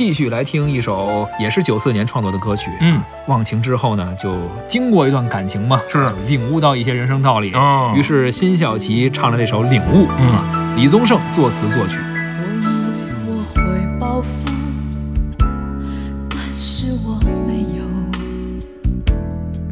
[0.00, 2.70] 继续来听一首也是九四年创作的歌曲。
[2.80, 4.34] 嗯，忘情之后呢，就
[4.66, 7.52] 经过一段感情嘛，是领悟到一些人生道理。
[7.52, 12.00] 哦于是辛晓琪唱了这首《领悟》嗯啊，李宗盛作词作曲。
[12.00, 13.60] 我以为我会
[13.98, 14.50] 报复，
[16.30, 17.84] 但是我没有。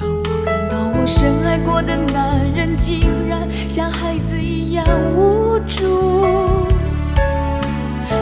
[0.00, 6.46] 当我看到我深爱过的男人竟然像孩子一样无助，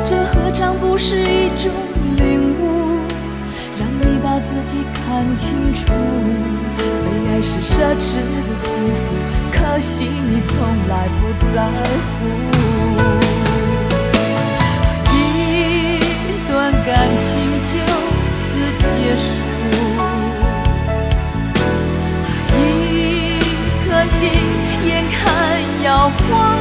[0.05, 1.71] 这何尝不是一种
[5.12, 5.93] 看清楚，
[6.75, 8.16] 被爱是奢侈
[8.48, 9.15] 的幸福，
[9.51, 10.57] 可惜你从
[10.88, 11.57] 来不在
[12.02, 12.09] 乎。
[15.11, 15.15] 一
[16.51, 17.29] 段感情
[17.62, 17.75] 就
[18.33, 18.41] 此
[18.80, 19.23] 结束，
[22.57, 22.59] 一
[23.87, 24.19] 颗心
[24.87, 25.21] 眼看
[25.85, 26.52] 要荒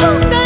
[0.00, 0.39] 多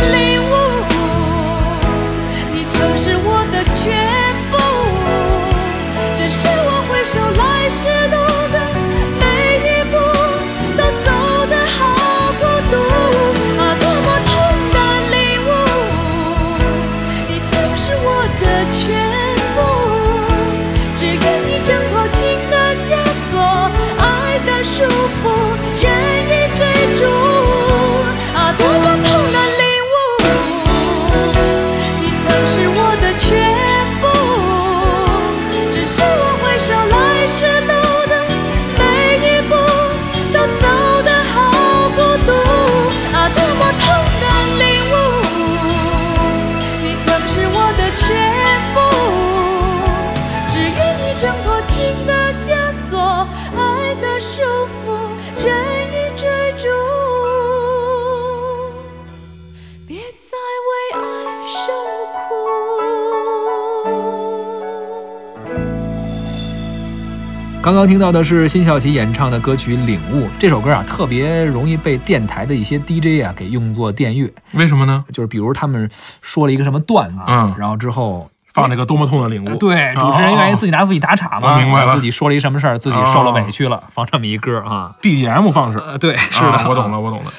[67.64, 70.26] 刚刚听到的是辛晓琪演唱的歌曲《领悟》。
[70.38, 75.02] 这首歌啊，特别容易被电台的一些 DJ 啊给用作电乐，为什么呢？
[75.10, 79.56] 就是比如他们说了一个什么段子，嗯然后之后放这个多么痛的领悟。
[79.56, 84.94] 对，主持人愿意自己拿自己打岔嘛，我明白了自己说了一什么事儿，自己受了委屈了，放这么一歌啊。
[85.00, 85.78] BGM 方式。
[85.78, 87.32] 呃，对，是的，啊我懂了，我懂了。